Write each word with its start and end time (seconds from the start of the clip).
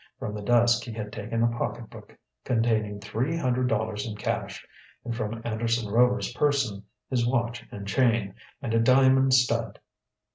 From 0.17 0.33
the 0.33 0.41
desk 0.41 0.81
he 0.83 0.91
had 0.91 1.13
taken 1.13 1.43
a 1.43 1.47
pocketbook 1.47 2.17
containing 2.43 2.99
three 2.99 3.37
hundred 3.37 3.67
dollars 3.67 4.03
in 4.07 4.15
cash, 4.15 4.65
and 5.05 5.15
from 5.15 5.39
Anderson 5.45 5.91
Rover's 5.91 6.33
person 6.33 6.81
his 7.11 7.27
watch 7.27 7.63
and 7.71 7.87
chain, 7.87 8.33
and 8.63 8.73
a 8.73 8.79
diamond 8.79 9.35
stud. 9.35 9.77